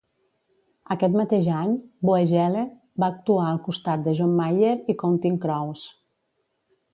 [0.93, 1.75] Aquest mateix any,
[2.09, 2.63] Voegele
[3.03, 5.85] va actuar al costat de John Mayer i Counting Crows.